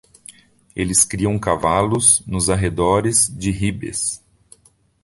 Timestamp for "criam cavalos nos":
1.05-2.49